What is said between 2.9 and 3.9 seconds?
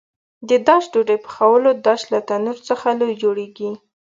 لوی جوړېږي.